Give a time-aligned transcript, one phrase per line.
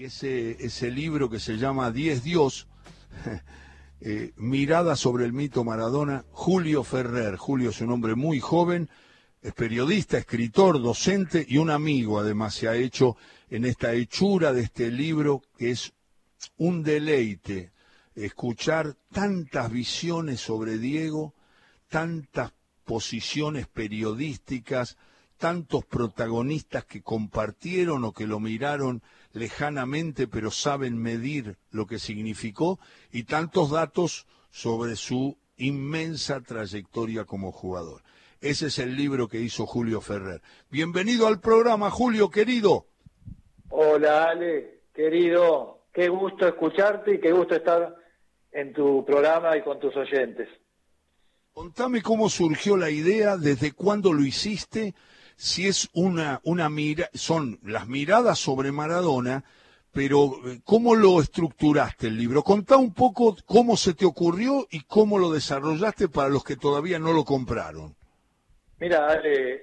[0.00, 2.68] y ese, ese libro que se llama Diez Dios,
[4.00, 7.36] eh, Mirada sobre el mito Maradona, Julio Ferrer.
[7.36, 8.88] Julio es un hombre muy joven,
[9.42, 13.18] es periodista, escritor, docente y un amigo además se ha hecho
[13.50, 15.92] en esta hechura de este libro que es
[16.56, 17.70] un deleite
[18.14, 21.34] escuchar tantas visiones sobre Diego,
[21.90, 22.54] tantas
[22.86, 24.96] posiciones periodísticas,
[25.36, 29.02] tantos protagonistas que compartieron o que lo miraron
[29.32, 32.78] lejanamente pero saben medir lo que significó
[33.12, 38.02] y tantos datos sobre su inmensa trayectoria como jugador.
[38.40, 40.40] Ese es el libro que hizo Julio Ferrer.
[40.70, 42.86] Bienvenido al programa, Julio, querido.
[43.68, 45.82] Hola, Ale, querido.
[45.92, 47.94] Qué gusto escucharte y qué gusto estar
[48.52, 50.48] en tu programa y con tus oyentes.
[51.52, 54.94] Contame cómo surgió la idea, desde cuándo lo hiciste,
[55.40, 59.42] si es una, una mira, son las miradas sobre Maradona,
[59.90, 62.42] pero eh, ¿cómo lo estructuraste el libro?
[62.42, 66.98] Contá un poco cómo se te ocurrió y cómo lo desarrollaste para los que todavía
[66.98, 67.94] no lo compraron.
[68.80, 69.62] Mira, Ale,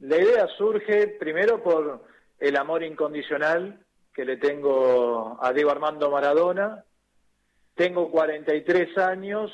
[0.00, 2.02] la idea surge primero por
[2.40, 3.78] el amor incondicional
[4.12, 6.84] que le tengo a Diego Armando Maradona.
[7.76, 9.52] Tengo 43 años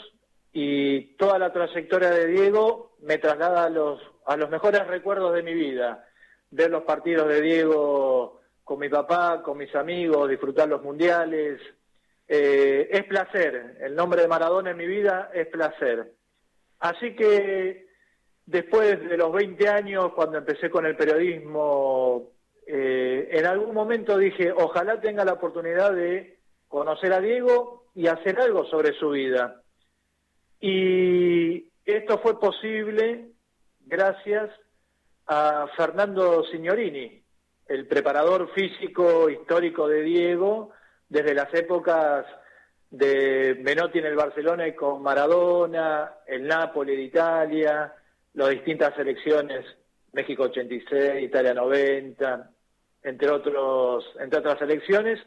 [0.54, 5.42] y toda la trayectoria de Diego me traslada a los, a los mejores recuerdos de
[5.42, 6.06] mi vida.
[6.50, 11.60] Ver los partidos de Diego con mi papá, con mis amigos, disfrutar los mundiales.
[12.28, 16.12] Eh, es placer, el nombre de Maradona en mi vida es placer.
[16.80, 17.86] Así que
[18.46, 22.30] Después de los 20 años, cuando empecé con el periodismo,
[22.64, 26.38] eh, en algún momento dije, ojalá tenga la oportunidad de
[26.68, 29.62] conocer a Diego y hacer algo sobre su vida.
[30.60, 33.30] Y esto fue posible
[33.86, 34.50] gracias
[35.28, 37.22] a Fernando Signorini,
[37.66, 40.72] el preparador físico histórico de Diego,
[41.08, 42.26] desde las épocas
[42.90, 47.94] de Menotti en el Barcelona y con Maradona, el Napoli de Italia,
[48.34, 49.64] las distintas selecciones,
[50.12, 52.50] México 86, Italia 90,
[53.04, 55.20] entre, otros, entre otras selecciones.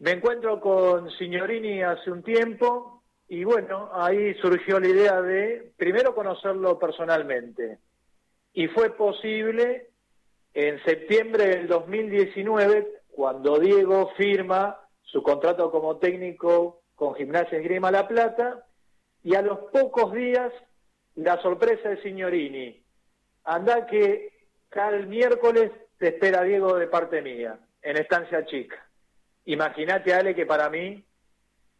[0.00, 6.14] Me encuentro con Signorini hace un tiempo y bueno, ahí surgió la idea de primero
[6.14, 7.78] conocerlo personalmente.
[8.52, 9.88] Y fue posible
[10.54, 18.06] en septiembre del 2019, cuando Diego firma su contrato como técnico con Gimnasia Esgrima La
[18.06, 18.66] Plata,
[19.24, 20.52] y a los pocos días
[21.14, 22.82] la sorpresa de Signorini.
[23.44, 28.84] Anda que cada miércoles te espera Diego de parte mía, en estancia chica.
[29.44, 31.04] Imagínate, Ale, que para mí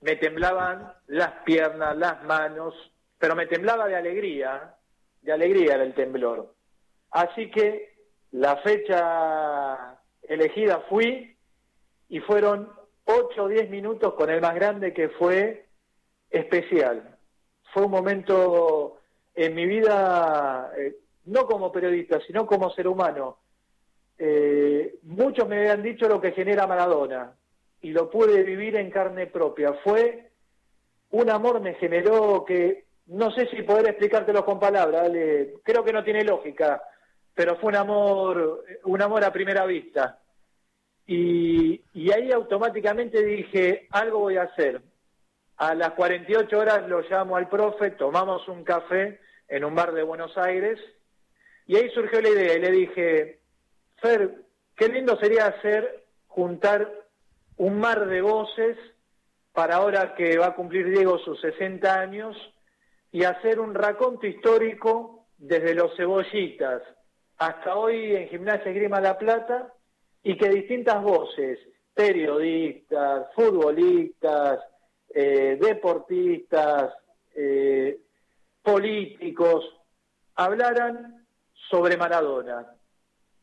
[0.03, 2.75] me temblaban las piernas, las manos,
[3.19, 4.75] pero me temblaba de alegría,
[5.23, 6.55] de alegría era el temblor.
[7.13, 7.95] Así que
[8.33, 11.37] la fecha elegida fui
[12.09, 12.69] y fueron
[13.05, 15.67] ocho o diez minutos con el más grande que fue
[16.31, 17.17] especial.
[17.73, 18.99] Fue un momento
[19.35, 20.97] en mi vida, eh,
[21.27, 23.39] no como periodista, sino como ser humano,
[24.19, 27.35] eh, muchos me habían dicho lo que genera Maradona
[27.83, 29.75] y lo pude vivir en carne propia.
[29.85, 30.31] Fue
[31.13, 35.11] un amor me generó que no sé si poder explicártelo con palabras,
[35.63, 36.83] creo que no tiene lógica,
[37.35, 40.19] pero fue un amor, un amor a primera vista.
[41.07, 41.83] Y,
[42.13, 44.81] ahí automáticamente dije, algo voy a hacer,
[45.57, 50.03] a las 48 horas lo llamo al profe, tomamos un café en un bar de
[50.03, 50.79] Buenos Aires
[51.67, 53.41] y ahí surgió la idea y le dije,
[54.01, 54.45] Fer,
[54.77, 57.02] qué lindo sería hacer, juntar
[57.63, 58.77] un mar de voces
[59.53, 62.37] para ahora que va a cumplir Diego sus 60 años
[63.13, 66.83] y hacer un raconto histórico desde los cebollitas
[67.39, 69.73] hasta hoy en Gimnasia Grima La Plata
[70.25, 71.61] y que distintas voces,
[71.95, 74.59] periodistas, futbolistas,
[75.15, 76.93] eh, deportistas,
[77.37, 77.97] eh,
[78.61, 79.65] políticos,
[80.35, 81.25] hablaran
[81.71, 82.75] sobre Maradona.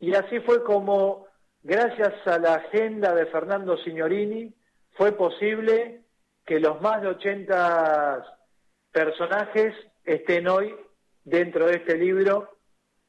[0.02, 1.29] Y así fue como,
[1.64, 4.54] gracias a la agenda de Fernando Signorini,
[4.92, 6.02] fue posible
[6.46, 8.26] que los más de 80
[8.92, 9.74] personajes
[10.04, 10.76] estén hoy
[11.24, 12.58] dentro de este libro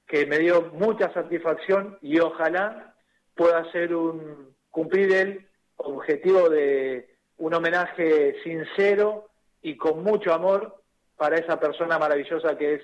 [0.06, 2.94] que me dio mucha satisfacción y ojalá
[3.34, 9.30] pueda ser un cumplir el objetivo de un homenaje sincero
[9.62, 10.82] y con mucho amor
[11.16, 12.82] para esa persona maravillosa que es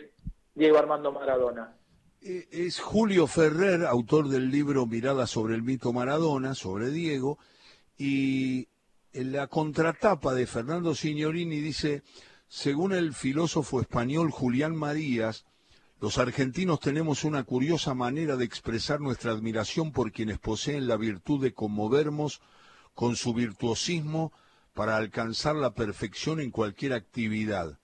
[0.54, 1.76] Diego Armando Maradona.
[2.20, 7.38] Eh, es Julio Ferrer, autor del libro Mirada sobre el mito Maradona, sobre Diego,
[7.98, 8.68] y
[9.12, 12.02] en la contratapa de Fernando Signorini dice,
[12.48, 15.44] según el filósofo español Julián Marías,
[15.98, 21.42] Los argentinos tenemos una curiosa manera de expresar nuestra admiración por quienes poseen la virtud
[21.42, 22.42] de conmovernos
[22.94, 24.30] con su virtuosismo
[24.74, 27.78] para alcanzar la perfección en cualquier actividad.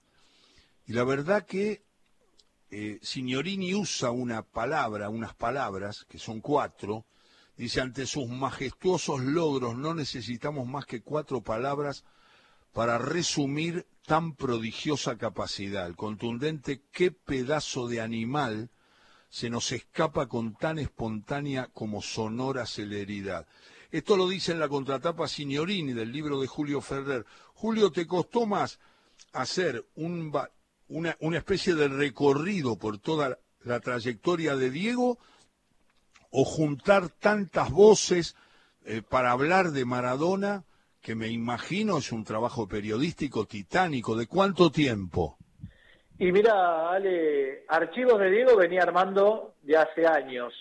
[0.87, 1.85] Y la verdad que
[2.75, 7.05] eh, Signorini usa una palabra, unas palabras, que son cuatro,
[7.55, 12.03] dice, ante sus majestuosos logros no necesitamos más que cuatro palabras
[12.73, 15.87] para resumir tan prodigiosa capacidad.
[15.87, 18.71] El contundente qué pedazo de animal
[19.29, 23.47] se nos escapa con tan espontánea como sonora celeridad.
[23.91, 27.27] Esto lo dice en la contratapa Signorini del libro de Julio Ferrer.
[27.53, 28.81] Julio, ¿te costó más
[29.35, 30.33] hacer un,
[30.93, 35.19] una, una especie de recorrido por toda la trayectoria de Diego
[36.31, 38.37] o juntar tantas voces
[38.85, 40.65] eh, para hablar de Maradona,
[41.01, 44.17] que me imagino es un trabajo periodístico titánico.
[44.17, 45.37] ¿De cuánto tiempo?
[46.19, 50.55] Y mira, Ale, Archivos de Diego venía armando de hace años.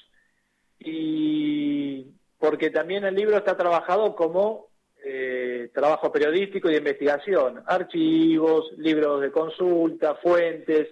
[0.80, 2.08] Y
[2.40, 4.71] porque también el libro está trabajado como
[5.04, 10.90] eh, trabajo periodístico y de investigación, archivos, libros de consulta, fuentes.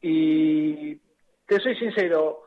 [0.00, 0.96] Y
[1.46, 2.42] te soy sincero,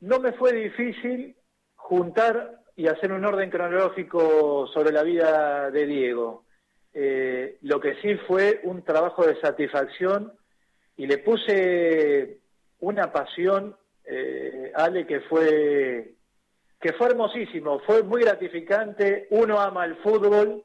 [0.00, 1.34] no me fue difícil
[1.74, 6.44] juntar y hacer un orden cronológico sobre la vida de Diego.
[6.92, 10.32] Eh, lo que sí fue un trabajo de satisfacción
[10.96, 12.38] y le puse
[12.80, 16.15] una pasión, eh, Ale, que fue
[16.80, 20.64] que fue hermosísimo, fue muy gratificante, uno ama el fútbol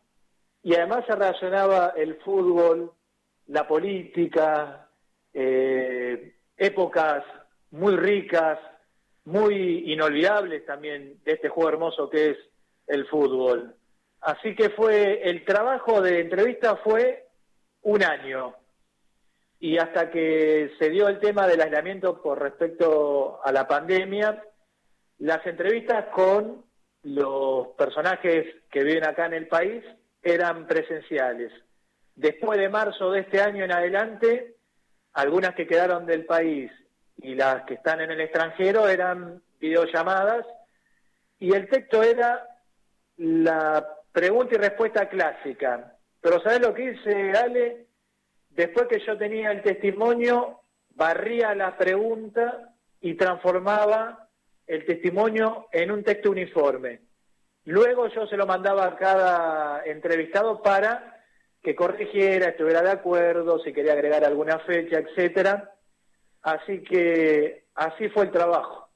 [0.63, 2.91] y además se relacionaba el fútbol,
[3.47, 4.89] la política,
[5.33, 7.23] eh, épocas
[7.71, 8.59] muy ricas,
[9.25, 12.37] muy inolvidables también de este juego hermoso que es
[12.87, 13.75] el fútbol.
[14.21, 17.27] Así que fue, el trabajo de entrevista fue
[17.81, 18.55] un año.
[19.59, 24.43] Y hasta que se dio el tema del aislamiento por respecto a la pandemia,
[25.21, 26.65] las entrevistas con
[27.03, 29.83] los personajes que viven acá en el país
[30.23, 31.51] eran presenciales.
[32.15, 34.55] Después de marzo de este año en adelante,
[35.13, 36.71] algunas que quedaron del país
[37.17, 40.43] y las que están en el extranjero eran videollamadas
[41.39, 42.43] y el texto era
[43.17, 45.97] la pregunta y respuesta clásica.
[46.19, 47.85] Pero ¿sabes lo que hice, Ale?
[48.49, 50.61] Después que yo tenía el testimonio,
[50.95, 54.29] barría la pregunta y transformaba
[54.71, 57.01] el testimonio en un texto uniforme.
[57.65, 61.21] Luego yo se lo mandaba a cada entrevistado para
[61.61, 65.75] que corrigiera, estuviera de acuerdo, si quería agregar alguna fecha, etcétera.
[66.41, 68.89] Así que así fue el trabajo.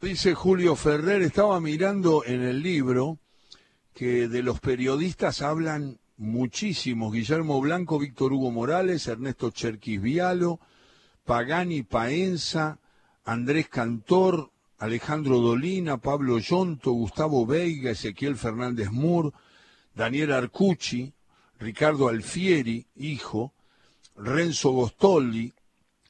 [0.00, 3.18] Dice Julio Ferrer, estaba mirando en el libro
[3.94, 10.58] que de los periodistas hablan muchísimos, Guillermo Blanco, Víctor Hugo Morales, Ernesto Cherquis Vialo,
[11.24, 12.80] Pagani Paenza,
[13.28, 19.34] Andrés Cantor, Alejandro Dolina, Pablo Yonto, Gustavo Veiga, Ezequiel Fernández Mur,
[19.94, 21.12] Daniel Arcucci,
[21.58, 23.52] Ricardo Alfieri, hijo,
[24.16, 25.52] Renzo Gostolli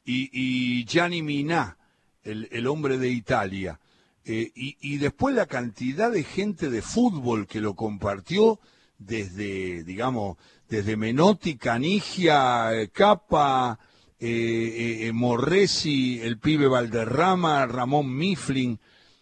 [0.04, 1.76] y, Gianni Minà,
[2.22, 3.80] el, hombre de Italia.
[4.24, 8.60] Eh, y, después la cantidad de gente de fútbol que lo compartió
[8.96, 10.36] desde, digamos,
[10.68, 13.80] desde Menotti, Canigia, eh, Capa,
[14.20, 18.80] eh, eh, eh, Morresi, el pibe Valderrama, Ramón Mifflin.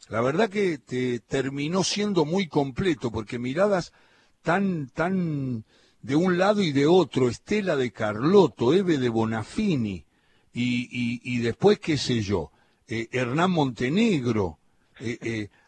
[0.09, 3.93] La verdad que te terminó siendo muy completo, porque miradas
[4.41, 5.65] tan, tan
[6.01, 10.07] de un lado y de otro, Estela de Carlotto, Eve de Bonafini,
[10.55, 12.51] y, y, después, qué sé yo,
[12.89, 14.59] Hernán Montenegro,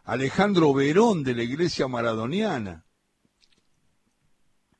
[0.04, 2.86] Alejandro Verón de la Iglesia Maradoniana.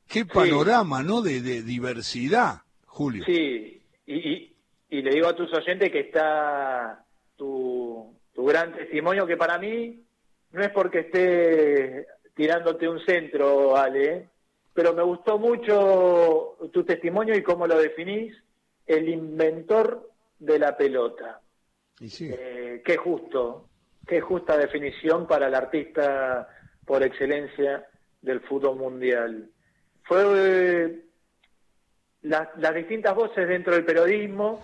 [0.07, 1.21] Qué panorama, ¿no?
[1.21, 3.23] De, de diversidad, Julio.
[3.27, 3.78] Sí,
[4.15, 4.55] y,
[4.89, 10.03] y, le digo a tus oyentes que está tu, tu gran testimonio, que para mí
[10.51, 14.29] no es porque esté tirándote un centro, Ale,
[14.73, 18.35] pero me gustó mucho tu testimonio y cómo lo definís,
[18.87, 21.41] el inventor de la pelota.
[21.99, 22.31] Y sí.
[22.33, 23.67] Eh, qué justo,
[24.07, 26.47] qué justa definición para el artista
[26.85, 27.85] por excelencia
[28.21, 29.49] del fútbol mundial.
[30.03, 31.03] Fue
[32.21, 34.63] las distintas voces dentro del periodismo,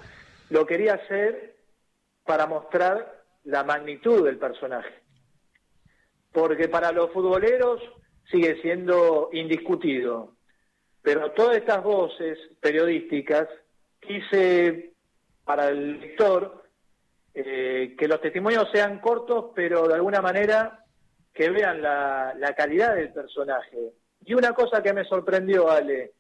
[0.50, 1.56] lo quería hacer
[2.26, 4.94] para mostrar la magnitud del personaje.
[6.32, 7.82] Porque para los futboleros
[8.30, 10.34] sigue siendo indiscutido.
[11.02, 13.48] Pero todas estas voces periodísticas
[14.00, 14.94] quise
[15.44, 16.64] para el lector
[17.34, 20.84] eh, que los testimonios sean cortos, pero de alguna manera
[21.34, 23.94] que vean la, la calidad del personaje.
[24.26, 26.14] Y una cosa que me sorprendió, Ale,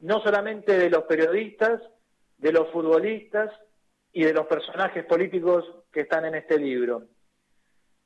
[0.00, 1.80] no solamente de los periodistas,
[2.38, 3.50] de los futbolistas,
[4.12, 7.04] y de los personajes políticos que están en este libro.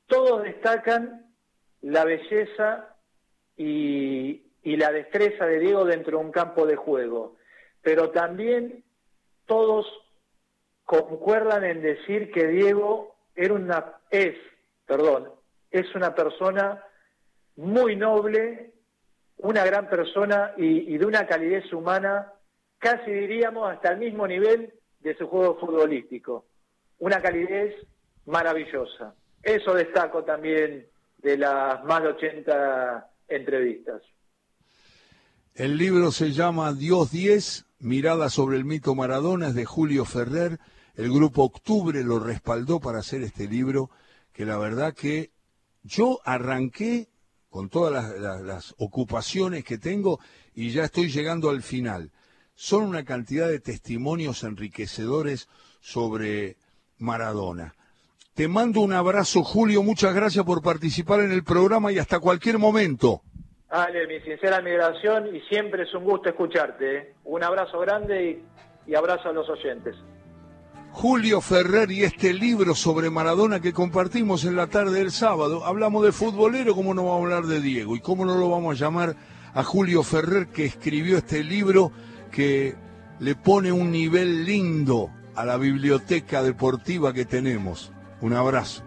[0.07, 1.35] Todos destacan
[1.81, 2.97] la belleza
[3.57, 7.37] y, la destreza de Diego dentro de un campo de juego,
[7.83, 8.85] pero también
[9.47, 9.87] todos
[10.85, 14.35] concuerdan en decir que Diego era una, es,
[14.87, 15.31] perdón,
[15.71, 16.83] es una persona
[17.57, 18.74] muy noble,
[19.39, 22.33] una gran persona y, de una calidez humana,
[22.79, 26.47] casi diríamos hasta el mismo nivel de su juego futbolístico.
[26.99, 27.75] Una calidez
[28.27, 29.15] maravillosa.
[29.43, 30.87] Eso destaco también
[31.19, 34.03] de las más de 80 entrevistas.
[35.55, 40.59] El libro se llama Dios 10, Mirada sobre el mito Maradona, es de Julio Ferrer.
[40.97, 43.91] El grupo Octubre lo respaldó para hacer este libro,
[44.33, 45.31] que la verdad que
[45.83, 47.09] yo arranqué
[47.55, 50.19] con todas las, ocupaciones que tengo
[50.57, 52.11] y ya estoy llegando al final.
[52.57, 55.49] Son una cantidad de testimonios enriquecedores
[55.81, 56.57] sobre
[56.99, 57.77] Maradona.
[58.35, 59.85] Te mando un abrazo, Julio.
[59.85, 63.23] Muchas gracias por participar en el programa y hasta cualquier momento.
[63.69, 66.97] Ale, mi sincera admiración y siempre es un gusto escucharte.
[66.97, 67.15] ¿eh?
[67.23, 69.95] Un abrazo grande y, y abrazo a los oyentes.
[70.95, 75.67] Julio Ferrer y este libro sobre Maradona que compartimos en la tarde del sábado.
[75.67, 77.97] Hablamos de futbolero, ¿cómo no vamos a hablar de Diego?
[77.97, 79.17] ¿Y cómo no lo vamos a llamar
[79.53, 81.91] a Julio Ferrer que escribió este libro
[82.31, 82.77] que
[83.19, 87.91] le pone un nivel lindo a la biblioteca deportiva que tenemos?
[88.21, 88.85] Un abrazo.